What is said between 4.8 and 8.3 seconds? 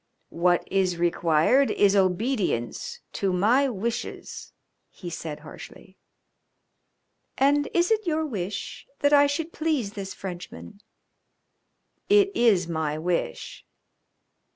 he said harshly. "And is it your